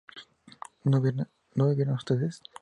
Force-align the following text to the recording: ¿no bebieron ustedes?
¿no 0.83 0.99
bebieron 0.99 1.93
ustedes? 1.93 2.41